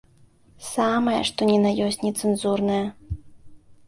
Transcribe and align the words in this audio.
Самае 0.69 1.19
што 1.29 1.49
ні 1.49 1.57
на 1.65 1.73
ёсць 1.87 1.99
нецэнзурнае. 2.07 2.79